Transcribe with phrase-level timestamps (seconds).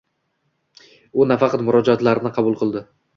[1.21, 2.83] U nafaqat murojaatlarni qabul qildi